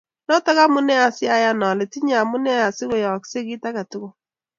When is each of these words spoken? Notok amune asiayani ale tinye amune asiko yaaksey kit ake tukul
Notok 0.27 0.57
amune 0.65 0.93
asiayani 1.07 1.65
ale 1.71 1.83
tinye 1.91 2.15
amune 2.23 2.51
asiko 2.67 2.95
yaaksey 3.03 3.43
kit 3.47 3.63
ake 3.67 3.83
tukul 3.91 4.13